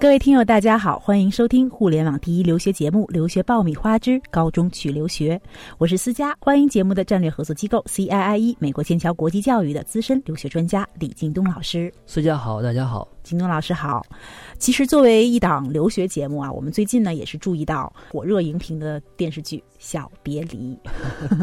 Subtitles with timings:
[0.00, 5.36] 各位听友，大家好，欢迎收听互联网第一留学节目《留学爆米花之高中去留学》，
[5.76, 11.92] 我是思佳，欢迎节目的战略合作机构 CIIE 美国剑桥国际教育的资深留学专家李京东老师。
[12.06, 14.02] 思佳好，大家好，京东老师好。
[14.58, 20.74] 其实作为一档留学节目啊，我们最近呢也是注意到火热荧屏的电视剧《小别离》。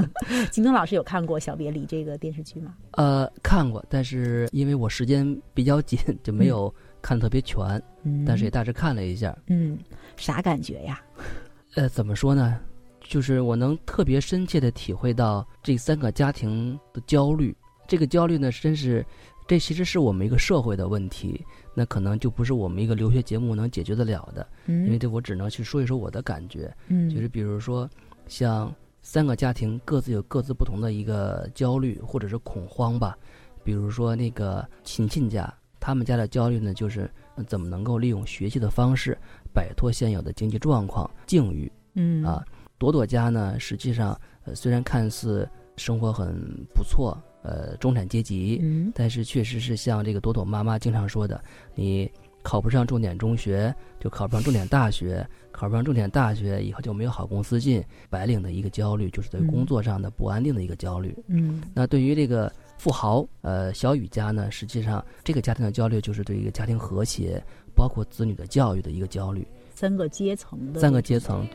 [0.49, 2.73] 京东老师有看过《小别离》这个电视剧吗？
[2.93, 6.73] 呃，看过，但是因为我时间比较紧，就没有。
[7.07, 7.81] 看特别全，
[8.25, 9.33] 但是也大致看了一下。
[9.47, 9.79] 嗯，
[10.17, 10.99] 啥感觉呀？
[11.75, 12.59] 呃，怎么说呢？
[12.99, 17.55] 就是我能特别深切的体会到这三个家庭的焦虑。
[17.87, 19.05] 这个焦虑呢，真是
[19.47, 21.45] 这其实是我们一个社会的问题。
[21.73, 24.45] 那可能就不是我们一个留学节目能解决得了的。
[24.65, 26.69] 嗯，因为这我只能去说一说我的感觉。
[26.89, 27.89] 嗯，就是比如说，
[28.27, 28.69] 像
[29.01, 33.17] 三个家庭各自有各自不同的一个焦虑或者是恐慌吧。
[33.63, 35.53] 比如说那个琴琴家。
[35.87, 37.09] 他们家的焦虑呢，就是
[37.47, 39.17] 怎么能够利用学习的方式
[39.53, 41.71] 摆脱现有的经济状况境遇。
[41.93, 42.43] 嗯啊，
[42.77, 46.35] 朵朵家呢，实际上呃虽然看似生活很
[46.75, 51.41] 不错，呃中产阶级，嗯但是确实是像这个朵朵妈妈经常说的，
[51.73, 52.11] 你
[52.43, 61.17] 考不上重点中学，就考不上重点大学，考不上重点大学以后就没有好公司进，白领的一个焦虑，就是对工作上的不安定的一个焦虑。
[61.27, 62.51] 嗯，那对于这个。
[62.77, 67.43] 富豪，呃，小雨家呢，实际上这个家庭的焦虑就是对一个家庭和谐，
[67.75, 69.45] 包括子女的教育的一个焦虑。
[69.73, 70.79] 三个阶层的。
[70.79, 71.45] 三个阶层。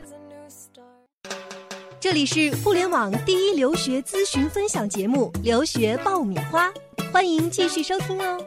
[1.99, 6.69] 这里是互联网第一留学咨询分享节目《留学爆米花》，
[7.13, 8.45] 欢迎继续收听哦。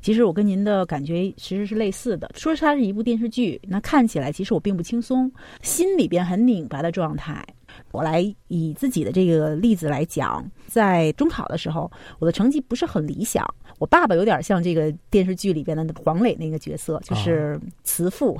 [0.00, 7.44] 其实我跟您的感觉其实是类似的，说它是一部电视剧，那看起来其实我并不轻松，心里边很拧巴的状态。
[7.92, 13.44] 我来以自己的这个例子来讲，在中考的时候，我的成绩不是很理想。
[13.78, 18.38] 我爸爸有点像这个电视剧里边的黄磊那个角色，就是慈父，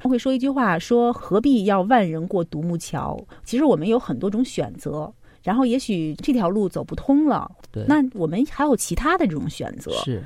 [0.00, 3.18] 他 会说一句话，说何必要万人过独木桥？
[3.44, 5.12] 其实我们有很多种选择，
[5.42, 7.50] 然后也许这条路走不通了，
[7.86, 9.92] 那我们还有其他的这种选择。
[9.92, 10.24] 是。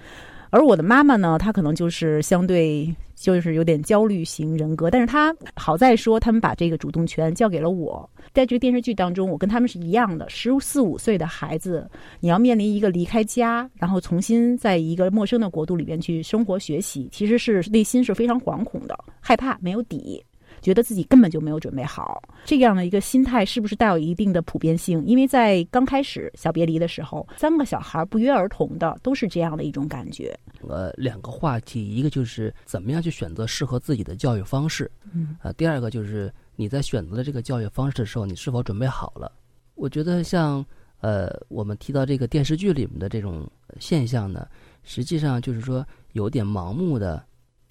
[0.52, 8.08] 而我的妈妈呢，她可能就是相对就是有点焦虑型人格，但是她好在说他们把这个主动权交给了我。
[8.34, 20.22] 在这个电视剧当中，我跟他们是一样的，十四五岁的孩子，你要面临一个离开家，然后重新在一个陌生的国度里边去生活学习，其实是内心是非常惶恐的，害怕没有底。
[20.62, 25.04] 觉得自己根本就没有准备好，这样的一个心态是不是带有一定的普遍性？
[25.04, 30.38] 因为在刚开始小别离的时候，三个小孩不约而同的都是这样的一种感觉。
[30.68, 39.30] 呃，两个话题，一个就是怎么样去选择适合自己的教育方式，嗯，呃，第二个就是你在选择了这个教育方式的时候，你是否准备好了？
[39.74, 40.64] 我觉得像
[41.00, 43.50] 呃，我们提到这个电视剧里面的这种
[43.80, 44.46] 现象呢，
[44.84, 47.20] 实际上就是说有点盲目的。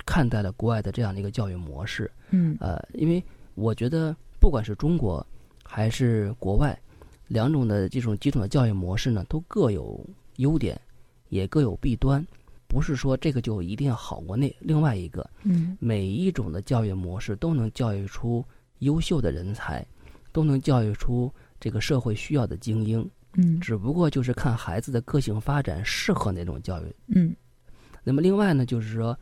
[0.05, 3.23] 看待了国外的这样的一个教育模式，嗯，呃，因为
[3.55, 5.25] 我觉得不管是中国
[5.63, 6.77] 还是国外，
[7.27, 10.03] 两种的这种基础的教育模式呢，都各有
[10.37, 10.79] 优点，
[11.29, 12.25] 也各有弊端，
[12.67, 18.43] 不是说这个就一定要好过那另外一个，嗯，每一种的教育模式都能教育出
[18.79, 19.85] 优秀的人才，
[20.31, 27.35] 都能教育出这个社会需要的精英，嗯，只不过就是看孩子的个性发展适合哪种教育，嗯，
[28.03, 29.17] 那么另外呢，就是说。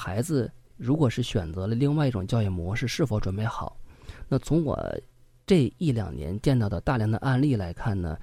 [0.00, 3.76] 孩子如果是选择了另外一种教育模式，是否准备好？
[4.30, 4.74] 那从我
[5.46, 8.18] 这一两年见到的大量的案例来看呢，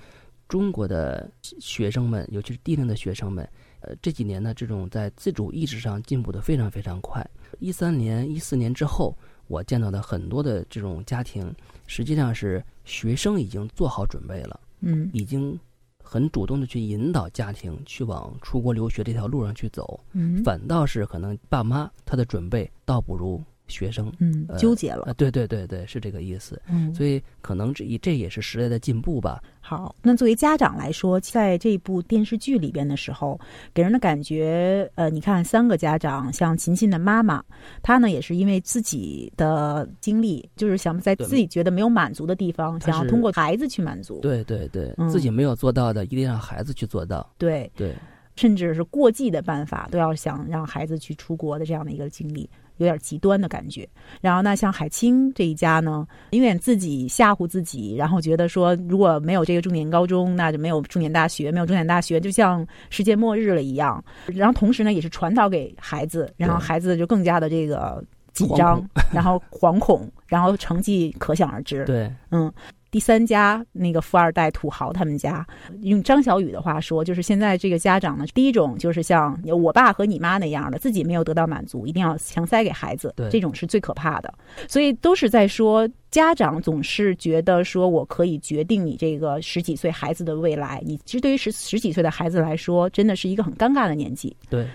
[0.48, 3.48] 中国的学生们，尤其是低龄的学生们，
[3.82, 7.24] 呃，这几年呢，这种在自主意识上进步的非常非常快。
[7.60, 9.16] 一三年、一四年之后，
[9.48, 11.54] 我见到的很多的这种家庭，
[11.86, 15.59] 实际上是学生已经做好准备了，嗯，已经。
[16.09, 20.00] 很主动的去引导家庭去往出国留学这条路上去走，
[20.45, 23.44] 反倒是可能爸妈他的准备倒不如。
[23.67, 26.61] 学生嗯纠结了啊，对对对对，是这个意思。
[26.69, 29.41] 嗯，所以可能这这也是时代的进步吧。
[29.59, 33.37] 好，那作为家长来说，在这部电视剧里边的时候，
[33.73, 37.43] 给人的感觉，呃，你看三个家长，像琴琴的妈妈，
[37.84, 44.22] 她呢也是因为自己的经历，就是想在自己觉得没有满足的地方，想要通过孩子去满足。
[44.22, 47.29] 对对对，自己没有做到的，一定让孩子去做到。
[47.37, 47.93] 对对，
[48.37, 52.49] 甚至是过继的办法，都要想让孩子去出国的这样的一个经历。
[52.78, 53.88] 有点极端的感觉，
[54.22, 64.03] 然后呢像海清这一家呢，永远自己吓唬自己，然后觉得说如果没有这个重点高中，那就没有重点大学，没有重点大学就像世界末日了一样。
[64.28, 68.03] 然后同时呢，也是传导给孩子，然后孩子就更加的这个
[68.34, 71.84] 紧张，然后惶恐，然后成绩可想而知。
[71.85, 72.52] 对，嗯，
[72.89, 75.45] 第三家那个富二代土豪他们家，
[75.81, 84.34] 用张小雨的话说，就是现在这个家长呢，第一种就是像我爸和你妈那样的，自己没有得到满足，一定要强塞给孩子，对这种是最可怕的。
[84.67, 90.81] 所以都是在说，家长总是觉得说我可以决定你这个十几岁孩子的未来。
[90.85, 94.35] 你其实对于十十几岁的孩子来说，真的是一个很尴尬的年纪。
[94.49, 94.66] 对，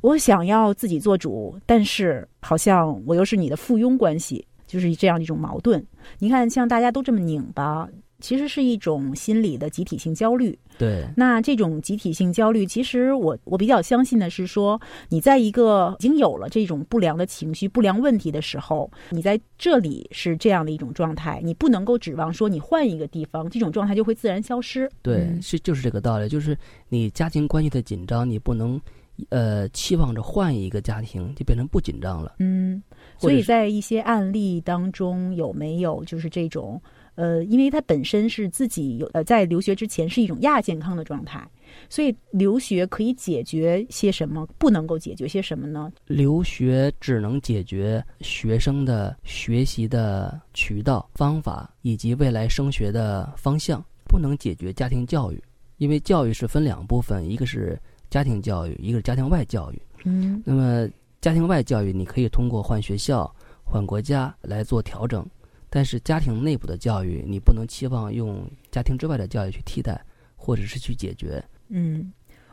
[0.00, 5.84] 我想要自己做主，但是好像我又是你的附庸关系，就是这样的一种矛盾。
[6.20, 7.88] 你看，像大家都这么拧巴，
[8.20, 10.56] 其实是一种心理的集体性焦虑。
[10.78, 24.88] 对，那这种集体性焦虑，其实我我比较相信的是说，你在一个已经有了这种不良的情绪、不良问题的时候，你在这里是这样的一种状态，你不能够指望说你换一个地方，这种状态就会自然消失。
[25.02, 26.56] 对，嗯是就是这个道理，就是
[26.88, 28.80] 你家庭关系的紧张，你不能，
[29.30, 32.36] 呃，期望着换一个家庭就变成不紧张了。
[32.38, 32.82] 嗯，
[33.18, 36.80] 所以在一些案例当中，有没有就是这种
[37.14, 41.44] 呃，因为他本身是自己有呃，在留学之前是一种亚健康的状态，
[41.90, 45.90] 所以留学可以解决些什么，不能够解决些什么呢？
[46.06, 55.42] 留学只能解决学生的学习的渠道、方法以及未来升学的方向，不能解决家庭教育，
[55.78, 57.76] 因为教育是分两部分，一个是
[58.10, 59.82] 家庭教育，一个是家庭外教育。
[60.04, 60.88] 嗯那么
[61.20, 63.34] 家庭外教育，你可以通过换学校、
[63.64, 65.26] 换国家来做调整，
[65.68, 70.00] 但是家庭内部的教育，你不能期望用家庭之外的教育去替代，
[70.36, 71.42] 或者是去解决。
[71.68, 72.12] 嗯，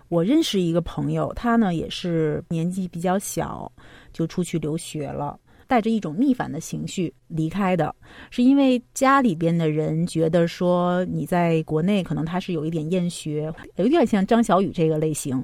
[0.10, 3.72] 我认识一个朋友，他呢也是年纪比较小
[4.12, 5.40] 就出去留学了。
[5.68, 7.94] 带着一种逆反的情绪离开的，
[8.30, 15.44] 是因为家里边的人觉得说你在国内可能他是有一点厌学，有点像张小雨这个类型，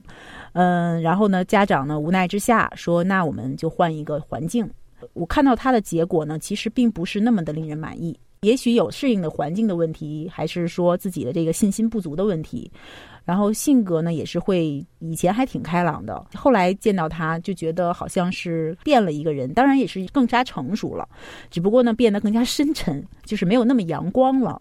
[0.53, 4.69] 嗯，然后呢，家长呢无奈之下说，那我们就换一个环境。
[5.13, 8.17] 我看到他的结果呢，其实并不是那么的令人满意。
[8.43, 12.71] 也许有适应的环境的问题，还是说自己的这个信心不足的问题。
[13.23, 21.07] 然后性格呢，也是会以前还挺开朗的，后来见到他就觉得好像是变了一个人，当然也是更加成熟了，
[21.51, 24.59] 只不过呢变得更加深沉， 就是没有那么阳光了。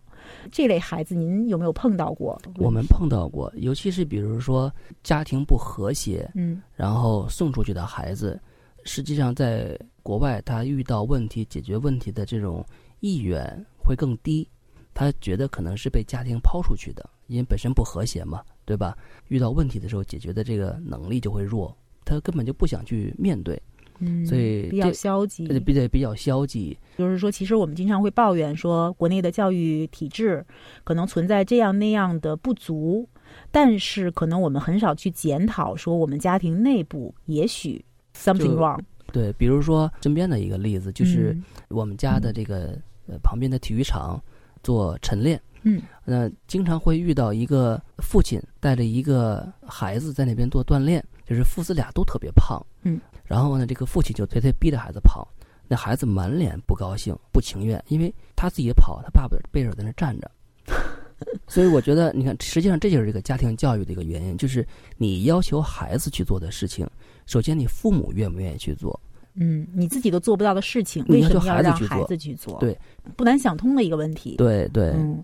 [0.52, 2.38] 这类孩子，您有没有碰到过？
[2.58, 4.70] 我们碰到过，尤其是比如说
[5.02, 8.38] 家庭不和谐，嗯然后送出去的孩子，
[8.84, 12.62] 实际上在国外他遇到问题、解决问题的这种
[13.00, 14.48] 意愿会更低，
[14.94, 18.96] 他觉得可能是被家庭抛出去的，因为本身不和谐嘛，对吧？
[19.28, 23.60] 遇到问题的时候，解决的这个能力就会弱，他根本就不想去面对，
[23.98, 26.76] 嗯，所以比较消极，对比较比较消极。
[26.98, 30.44] 就是说，其实我们经常会抱怨说，国内的教育体制
[30.84, 33.08] 可能存在这样那样的不足，
[33.50, 37.84] 但是可能我们很少去检讨说，我们家庭内部也许
[38.14, 38.78] something wrong，
[39.12, 42.76] 对，比如说身边的一个例子，就是嗯我们家的这个
[43.10, 44.22] 呃旁边的体育场
[44.62, 45.40] 做晨练。
[45.62, 55.28] 嗯那经常会遇到一个父亲带着一个孩子在那边做锻炼，就是父子俩都特别胖，嗯，然后呢，这个父亲就推推逼着孩子跑，
[55.68, 60.30] 那孩子满脸不高兴、不情愿，因为他自己跑，他爸爸背着在那站着。
[61.46, 64.66] 所以我觉得，你看，实际上这就是这个家庭教育的一个原因，就是
[64.96, 66.88] 你要求孩子去做的事情，
[67.26, 68.98] 首先你父母愿不愿意去做，
[69.34, 72.58] 嗯，你自己都做不到的事情，为什么要让孩孩子去做子去做？
[72.58, 72.76] 对，
[73.16, 74.36] 不难想通的一个问题。
[74.36, 75.22] 对对，嗯，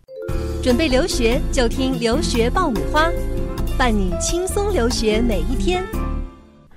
[0.62, 3.10] 准备留学就听留学爆米花，
[3.76, 5.84] 伴你轻松留学每一天。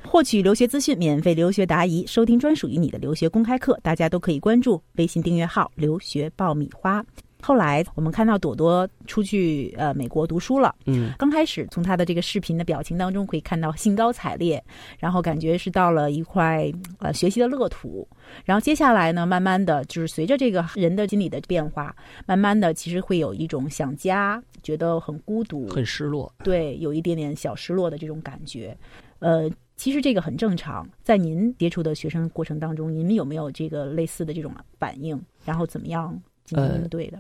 [0.04, 7.06] 获取留学资讯，免费留学答疑，收听专属于你的留学公开课，大家都可以关注微信订阅号“留学爆米花”。
[7.42, 14.64] 后来我们看到朵朵出去呃美国读书了，嗯，刚开始从他的这个视频的表情当中可以看到兴高采烈，
[14.98, 18.08] 然后感觉是到了一块呃学习的乐土。
[18.46, 26.32] 然后接下来呢，慢慢的就是随着这个人的心理的变化，慢慢的其实会有一种想家，觉得很孤独，很失落。
[26.44, 28.78] 对，有一点点小失落的这种感觉。
[29.20, 30.88] 呃，其实这个很正常。
[31.04, 35.20] 在您接触的学生过程当中，您有没有这个类似的这种反应？
[35.44, 36.12] 然后怎么样
[36.46, 37.20] 进行呃应对的？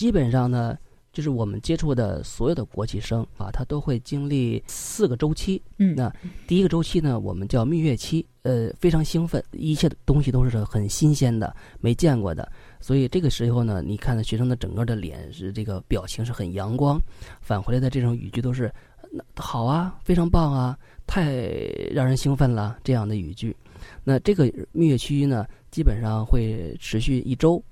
[0.00, 0.78] 基本上呢，
[1.12, 5.62] 就是我们接触的所有的国际生啊，他都会经历四个周期。
[5.76, 6.10] 嗯那
[6.46, 16.98] 第一个周期呢，我们叫蜜月期，呃，非常兴奋，一切的东西都是很新鲜的，没见过的，所以这个时候呢，你看学生的整个的脸是这个表情是很阳光，
[17.42, 18.72] 返回来的这种语句都是
[19.12, 21.30] 那好啊，非常棒啊，太
[21.92, 23.54] 让人兴奋了这样的语句。
[24.02, 27.62] 那这个蜜月期呢，基本上会持续一周、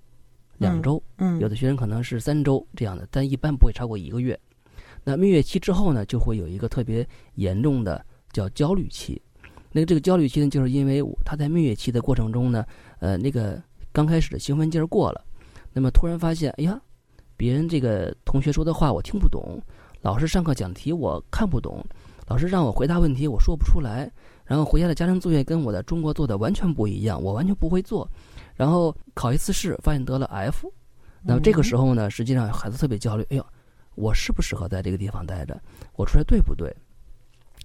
[0.58, 1.02] 两周。
[1.16, 4.38] 嗯，有的学生可能是三周这样的，但一般不会超过一个月。
[5.04, 9.20] 那蜜月期之后呢，就会有一个特别严重的叫焦虑期。
[9.70, 12.64] 那个这个焦虑期呢，就是因为他在蜜月期的过程中呢，
[13.00, 13.62] 呃，那个
[13.92, 15.24] 刚开始的兴奋劲儿过了，
[15.72, 16.80] 那么突然发现，哎呀，
[17.36, 19.60] 别人这个同学说的话我听不懂，
[20.00, 21.84] 老师上课讲题我看不懂，
[22.26, 24.10] 老师让我回答问题我说不出来，
[24.44, 28.10] 然后回家的家庭作业跟我在中国做的完全不一样，我完全不会做，
[28.58, 30.68] 然后考一次试发现得了 F，
[31.22, 33.46] 那么这个时候呢，实际上孩子特别焦虑，哎呦，
[33.94, 35.56] 我适不适合在这个地方待着？
[35.94, 36.74] 我出来对不对？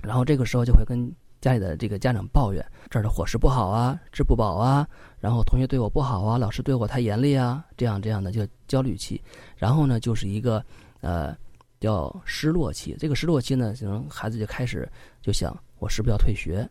[0.03, 4.87] 然后这个时候就会跟家里的这个家长抱怨这儿的伙食不好啊，吃不饱啊，
[5.19, 9.19] 然后同学对我不好啊，老师对我太严厉啊，这样这样的就焦虑期。
[9.57, 10.63] 然后呢，就是一个
[11.01, 11.35] 呃
[11.79, 12.95] 叫失落期。
[12.99, 14.87] 这个失落期呢，可能孩子就开始
[15.23, 16.69] 就想，我是不是要退学？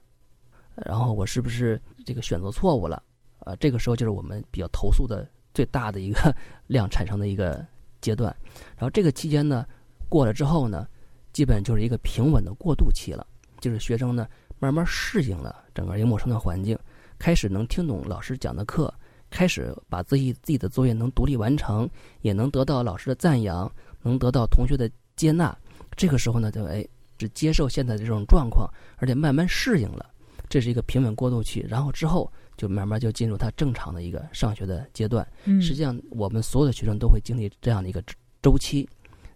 [0.77, 3.03] 然后我是不是这个选择错误了？
[3.45, 6.35] 呃，这个时候就是我们比较投诉的最大的一个
[6.67, 7.65] 量产生的一个
[8.01, 8.35] 阶段。
[8.77, 9.67] 然后这个期间呢，
[10.09, 10.87] 过了之后呢，
[11.33, 13.27] 基本就是一个平稳的过渡期了，
[13.61, 14.27] 就是学生呢。
[14.59, 16.79] 慢慢适应了整个一个陌生的环境，
[17.19, 18.95] 开始能听懂老师讲的课，
[19.29, 23.69] 开始把自己自己的作业能独立完成，也能得到老师的赞扬，
[24.03, 25.53] 能得到同学的接纳。
[25.97, 26.87] 这个时候呢，就哎，
[27.19, 30.12] 只接受现在的这种状况，而且慢慢适应了，
[30.53, 31.65] 这是一个平稳过渡期。
[31.67, 35.27] 然后之后就慢慢就进入他正常的一个上学的阶段。
[35.47, 38.03] 嗯，实际上我们所有的学生都会经历这样的一个
[38.43, 38.87] 周期。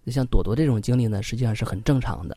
[0.08, 2.36] 像朵朵这种经历呢，实际上是很正常的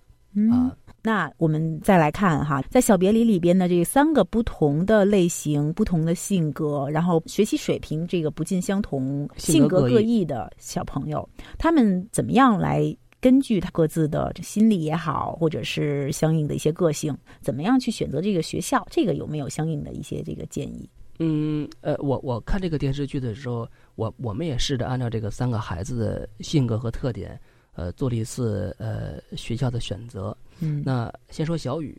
[0.50, 0.74] 啊。
[1.02, 18.86] 那我们再来看哈，在小别离里边的这三个不同的类型、不同的性格，然后学习水平这个不尽相同、性格各异的小朋友，他们怎么样来根据他各自的心理也好，或者是相应的一些个性，怎么样去选择这个学校？
[18.90, 20.90] 这个有没有相应的一些这个建议？
[21.20, 27.40] 嗯，呃，我我看这个电视剧的时候，我我们也试着按照这个三个孩子的性格和特点。
[27.74, 30.36] 呃，做了一次呃学校的选择。
[30.60, 31.96] 嗯，那先说小雨，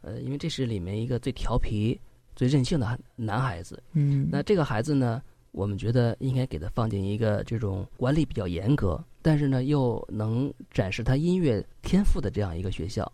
[0.00, 1.96] 呃，因为这是里面一个最调皮、
[2.34, 3.80] 最任性的男孩子。
[3.92, 13.04] 嗯，那这个孩子呢，我们觉得应该给他放进一个这种管理比较严格，但是呢又能展示他音乐天赋的这样一个学校。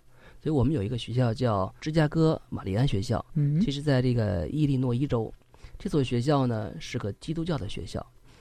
[0.40, 3.25] 所以我们有一个学校叫芝加哥玛丽安学校。
[3.35, 5.33] 嗯，其实在这个伊利诺伊州，
[5.78, 8.00] 这所学校呢是个基督教的学校，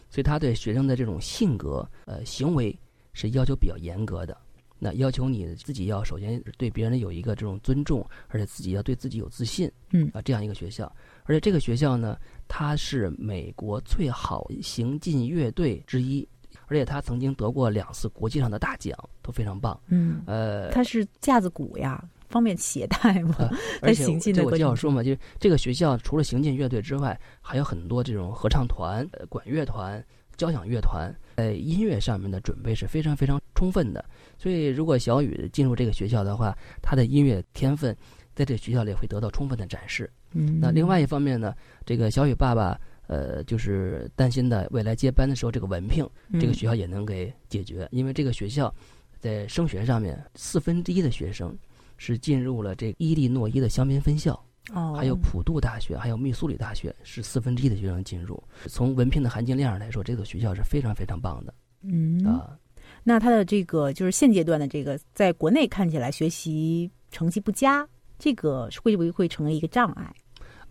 [0.10, 2.74] 所以他对学生的这种性格、呃行为。
[3.20, 4.38] 是要求比较严格的，
[4.78, 10.96] 那要求你自己要首先对别人有一个这种尊重，而且自己要对自己有自信，嗯啊，这样一个学校，
[11.28, 12.18] 而且这个学校呢，
[12.48, 16.28] 它是美国最好行进乐队之一，
[16.66, 23.36] 而且他曾经得过两次国际上的大奖，都非常棒，嗯，呃，它是架子鼓呀，方便携带吗？
[23.84, 30.04] 而且这我就要说嘛，就这个学校除了行进乐队之外，还有很多这种合唱团、管乐团。
[30.38, 34.06] 交响乐团在音乐上面的准备是非常非常充分的，
[34.38, 37.98] 所以如果小雨进入这个学校的话，他的音乐天分
[38.36, 40.08] 在这学校里会得到充分的展示。
[40.32, 41.54] 嗯，那另外一方面呢，
[41.86, 46.08] 这个小雨爸爸呃就是担心的未来接班的时候这个文凭，
[46.40, 48.74] 这个学校也能给解决，因为这个学校
[49.20, 51.58] 在升学上面四分之一的学生
[51.98, 54.42] 是进入了这伊利诺伊的香槟分校。
[54.74, 58.44] 哦，还有普渡大学，还有密苏里大学，是四分之一的学生进入。
[58.66, 61.54] 从文凭的含金量上来说，这所学校是非常非常棒的。
[61.84, 62.60] 嗯啊，
[63.02, 67.88] 那他的这个就是现阶段的这个，在国内看起来学习成绩不佳，
[68.18, 70.14] 这个会不会会成为一个障碍？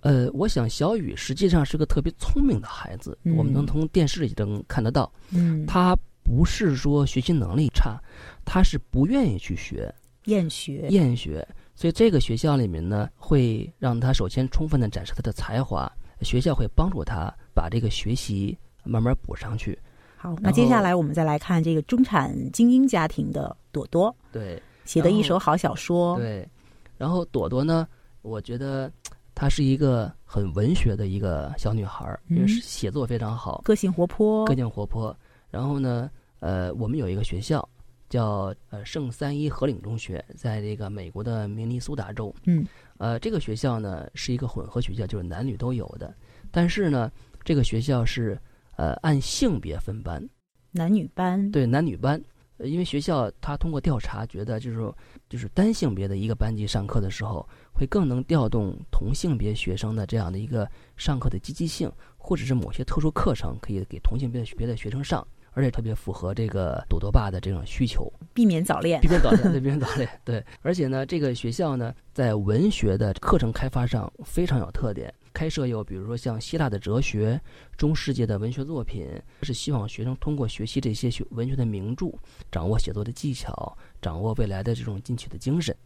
[0.00, 5.10] 呃，我想小雨实际上是个特别聪明的孩子，我们能从电视里能看得到。
[5.30, 8.00] 嗯，他不是说学习能力差，
[8.44, 9.92] 他是不愿意去学，
[10.26, 11.46] 厌学，厌学。
[11.74, 15.90] 所以这个学校里面呢，会让他首先充分的展示他的才华，
[16.22, 19.78] 学校会帮助他把这个学习慢慢补上去。
[20.16, 26.16] 好，那接下来我们再来看这个中产精英家庭的朵朵，对，写的一手好小说。
[26.16, 26.48] 对，
[26.96, 27.86] 然后朵朵呢，
[28.22, 28.90] 我觉得
[29.34, 35.16] 她是一个很文学的一个小女孩，因为写作非常好，个性活泼，个性活泼。
[35.50, 36.10] 然后呢，
[36.40, 37.68] 呃，我们有一个学校。
[38.08, 42.32] 叫呃圣三一河岭中学，在这个美国的明尼苏达州。
[42.44, 42.64] 嗯，
[42.98, 46.14] 呃，这个学校呢是一个混合学校，就是男女都有的。
[46.52, 47.10] 但是呢，
[47.42, 48.40] 这个学校是
[48.76, 50.24] 呃按性别分班，
[50.70, 51.50] 男女班。
[51.50, 52.22] 对，男女班。
[52.58, 54.96] 因为学校他通过调查觉得，就是说，
[55.28, 65.26] 就是单性别的一个班级上课的时候，会更能调动同性别学生的这样的一个上课的积极性，或者是某些特殊课程可以给同性别的别的学生上。
[65.52, 70.44] 而且特别符合这个朵朵爸的这种需求，避免早恋，避免早恋，对，避免早恋，对。
[70.60, 77.38] 而且呢，这个学校呢，在文学的课程开发上非常有特点，开设有比如说像希腊的哲学、
[77.76, 79.06] 中世纪的文学作品，
[79.42, 82.10] 是希望学生通过学习这些学文学的名著，
[82.50, 85.76] 掌握写作的技巧，掌握未来的这种进取的精神，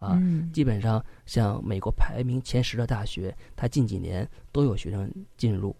[0.00, 0.20] 啊，
[0.52, 5.74] 基本上像美国排名前十的大学，它近几年都有学生进入。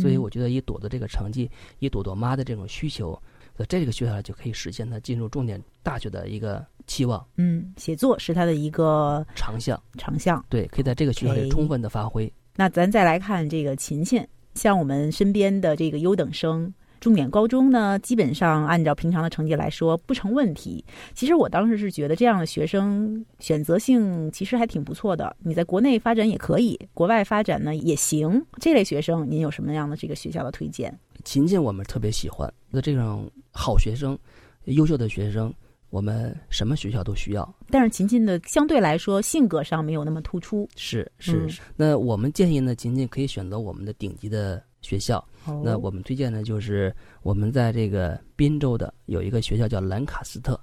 [0.00, 3.16] 所以我觉得以朵朵这个成绩，以朵朵妈的这种需求，
[3.56, 9.80] 在这个学校就可以实现她进入重点大学的一个期望嗯，写作是她的一个长项。
[9.96, 10.44] 长项。
[10.48, 12.32] 对，可以在这个学校里充分的发挥。
[12.56, 16.72] 那咱再来看这个琴琴，像我们身边的这个优等生。
[17.00, 20.82] 重点高中呢，基本上按照平常的成绩来说不成问题。
[21.12, 28.42] 其实我当时是觉得这样的学生选择性其实还挺不错的，你在国内发展也可以，国外发展呢也行。
[28.58, 30.98] 这类学生，您有什么样的这个学校的推荐？
[31.24, 34.18] 琴琴我们特别喜欢，那这种好学生、
[34.64, 35.52] 优秀的学生，
[35.94, 37.54] 我们什么学校都需要。
[37.70, 40.68] 但是琴琴的相对来说性格上没有那么突出。
[40.74, 41.48] 是是。
[41.76, 45.24] 那我们建议呢，琴琴可以选择我们的顶级的学校。
[45.44, 50.58] 哦那我们推荐呢就是我们在这个滨州的有一个学校叫兰卡斯特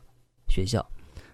[0.49, 0.85] 学校。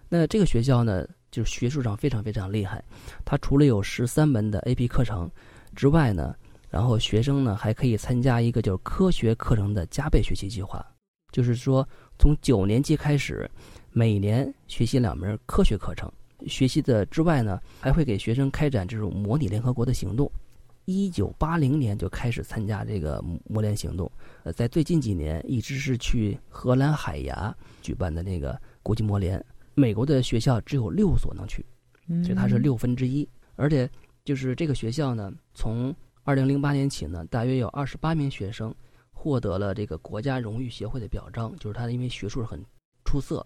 [0.07, 2.83] 那这个学校呢，就是学术上非常非常厉害。
[3.25, 5.27] 它除了有十三门的 AP 课程
[5.75, 6.35] 之外呢，
[6.69, 10.85] 然后学生呢还可以参加一个就是科学课程的加倍学习计划，
[11.31, 11.87] 就是说
[12.19, 13.49] 从九年级开始，
[13.97, 16.07] 每年学习两门科学课程。
[16.45, 20.31] 学习的之外呢，还会给学生开展这种模拟联合国的行动。
[20.85, 24.11] 一九八零年就开始参加这个模联行动，
[24.43, 27.51] 呃，在最近几年一直是去荷兰海牙
[27.81, 29.43] 举办的那个国际模联。
[29.73, 31.65] 美国的学校只有六所能去，
[32.07, 33.27] 嗯所以它是六分之一。
[33.55, 33.89] 而且
[34.23, 38.71] 就是这个学校呢，从二零零八年起呢，大约有二十八名学生
[39.09, 42.63] 获得了这个国家荣誉协会的表彰，就是他因为学术很
[43.03, 43.43] 出色。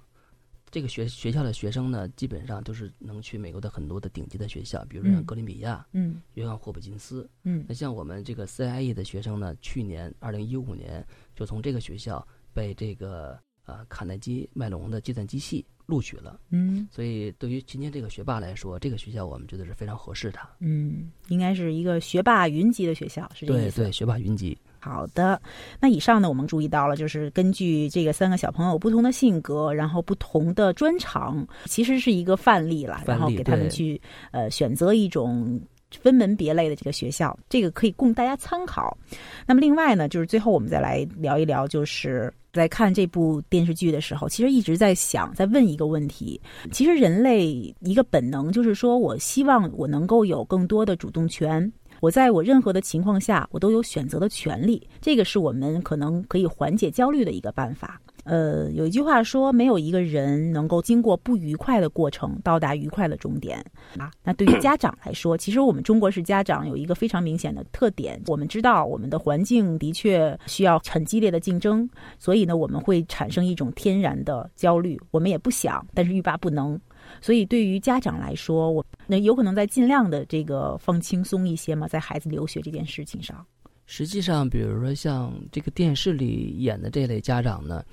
[0.72, 20.50] 这个学学校的学生呢，基本上都是能去美国的很多的顶级的学校，比如说像嗯哥伦比亚、嗯约翰霍普金斯，嗯那像我们这个 CIE 的学生呢，去年二零一五年就从这个学校被这个呃卡耐基麦隆的计算机系录取了，嗯所以对于今天这个学霸来说，这个学校我们觉得是非常合适他。
[20.60, 23.82] 嗯，应该是一个学霸云集的学校，是这个意思。
[23.82, 24.58] 对对，学霸云集。
[24.82, 25.42] 好的，
[25.80, 34.02] 那以上呢，我们注意到了，就是根据这个三个小朋友不同的性格，然后不同的专长，其实是一个范例了，例然后给他们去
[34.32, 35.62] 呃选择一种。
[36.00, 38.98] 分门别类的这个学校，这个可以供大家参考。
[39.46, 46.40] 那么另外呢，就是最后我们再来聊一聊，就是在看这部电视剧的时候，其实一直在想，在问一个问题：
[46.72, 51.70] 其实人类一个本能就是说，我希望我能够有更多的主动权，
[52.02, 54.86] 我在我任何的情况下，我都有选择的权利。
[55.00, 58.02] 这个是我们可能可以缓解焦虑的一个办法。
[58.24, 63.64] 呃，有一句话说，没有一个人能够经过不愉快的过程到达愉快的终点
[63.98, 64.12] 啊。
[64.24, 71.88] 那对于家长来说，其实我们中国式家长有一个非常明显的特点，我们知道我们的环境的确需要很激烈的竞争，
[72.18, 75.00] 所以呢，我们会产生一种天然的焦虑。
[75.12, 76.80] 我们也不想，但是欲罢不能。
[77.20, 83.46] 所以对于家长来说，我那有可能在尽量的这个放轻松一些嘛，在孩子留学这件事情上。
[83.86, 87.84] 实际上，比如说像这个电视里演的这类家长呢，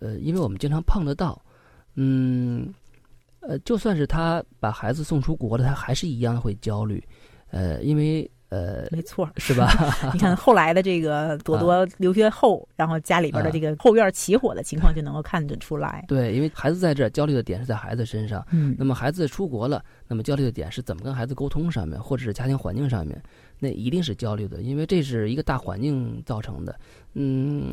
[0.00, 1.40] 呃，因为我们经常碰得到，
[1.94, 2.72] 嗯，
[3.40, 7.00] 呃，就算是他把孩子送出国了，他还是一样会焦虑，
[7.50, 9.70] 呃，因为呃，没错，是吧？
[10.12, 16.04] 你看后来的这个朵朵留学后，然后家里边的这个后院起火的情况就能够看得出来。
[16.08, 23.22] 对，因为孩子在这儿焦虑的点是在孩子身上，嗯那么孩子出国了，那么焦虑的点是怎么跟孩子沟通上面，或者是家庭环境上面，
[23.60, 26.76] 那一定是焦虑的，因为这是一个大环境造成的。
[27.14, 27.70] 嗯，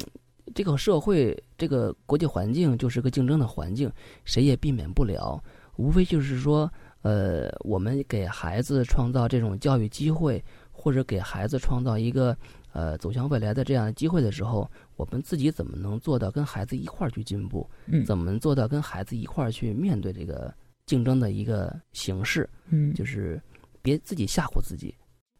[0.53, 3.91] 这个社会，这个国际环境就是个竞争的环境，
[4.25, 5.43] 谁也避免不了。
[5.77, 6.71] 无非就是说，
[7.03, 10.43] 呃，我们给孩子创造这种教育机会，
[10.79, 12.37] 或者给孩子创造一个
[12.71, 17.67] 呃走向未来的这样的机会的时候，我们自己怎么能做到跟孩子一块儿去进步？
[17.87, 20.53] 嗯怎么做到跟孩子一块儿去面对这个
[20.85, 22.47] 竞争的一个形式？
[22.69, 23.41] 嗯，就是
[23.81, 24.93] 别自己吓唬自己，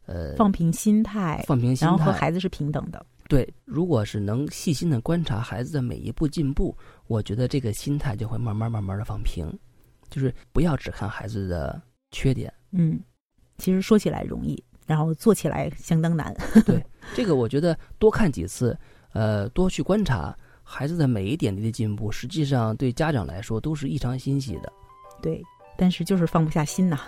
[0.06, 2.12] 呃，放平心态，放平心态然后和。
[2.12, 3.06] 孩子是平等的。
[3.28, 9.46] 对，如果是能细心的观察孩子的每一步进步，我觉得这个心态就会慢慢慢慢的放平，
[10.10, 12.52] 就是不要只看孩子的缺点。
[12.72, 12.98] 嗯，
[13.58, 16.34] 其实说起来容易，然后做起来相当难。
[16.66, 18.76] 对这个我觉得多看几次，
[19.12, 24.72] 呃，多去观察孩子的每一点滴的进步，实际上对家长来说都是异常欣喜的。
[25.22, 25.42] 对，
[25.76, 26.98] 但是就是放不下心呐。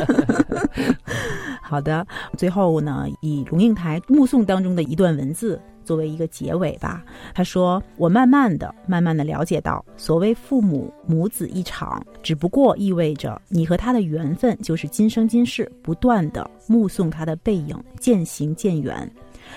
[1.62, 7.02] 好的，最后呢，以龙应台目送当中的一段文字作为一个结尾吧。
[7.32, 19.10] 他说：“我慢慢的、慢慢的了解到，所谓父母母子一场，只不过意味着你和他的缘分就是今生今世，不断的目送他的背影渐行渐远。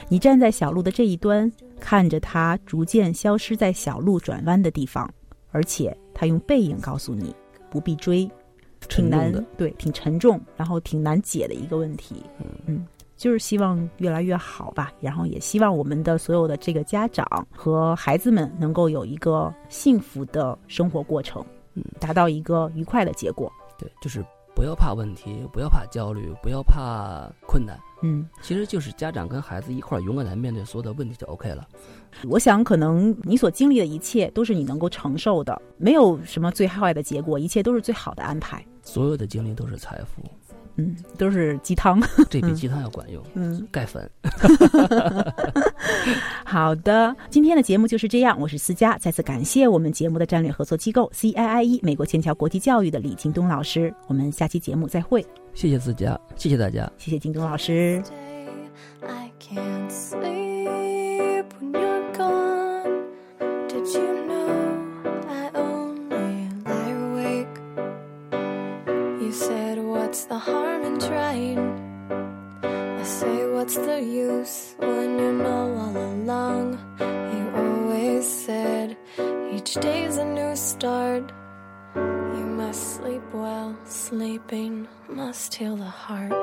[0.07, 5.11] 你站在小路的这一端，看着他逐渐消失在小路转弯的地方，
[5.51, 7.35] 而且他用背影告诉你
[7.69, 8.29] 不必追。”
[8.87, 12.23] 挺难的，对，挺沉重，然后挺难解的一个问题。
[12.65, 12.87] 嗯，
[13.19, 14.91] 就是希望越来越好吧。
[15.01, 23.51] 然后也希望我们的所有的这个家长和孩子们能够有一个幸福的生活过程，嗯，达到一个愉快的结果。
[23.77, 27.77] 对，就是不要怕问题，不要怕焦虑，不要怕困难。
[28.01, 31.67] 嗯，其实就是家长跟孩子一块儿勇敢的面对所有的问题就 OK 了。
[32.29, 38.65] 我想可能你所经历的一切都是你能够承受的，没有什么最坏的结果，一切都是最好的安排。
[38.81, 40.21] 所有的经历都是财富，
[40.79, 42.01] 嗯，都是鸡汤。
[42.29, 43.21] 这比鸡汤要管用。
[43.33, 44.09] 嗯，钙粉。
[46.45, 48.39] 好的，今天的节目就是这样。
[48.39, 53.93] 我是思佳，再次感谢我们节目的战略合作机构 CIIE 美国剑桥国际教育的李京东老师。
[54.07, 55.25] 我们下期节目再会。
[55.53, 56.89] 谢谢思佳，谢谢大家。
[56.97, 58.01] 谢谢京东老师。
[59.01, 63.03] I can't sleep when you're gone.
[63.67, 64.77] Did you know
[65.27, 67.47] I only lie awake?
[69.21, 70.68] You said, What's the harm
[71.33, 72.99] in trying?
[72.99, 76.79] I say, What's the use when you know all along?
[76.99, 78.97] You always said,
[79.53, 81.31] Each day's a new start.
[81.95, 86.33] You must sleep well, sleeping must heal the heart.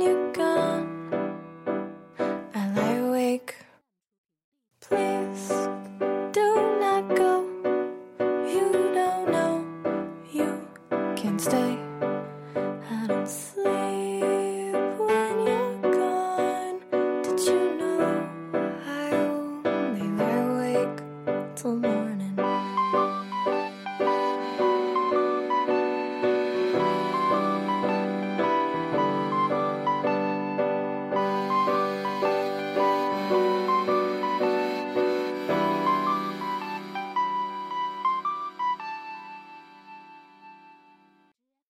[0.00, 0.49] you go.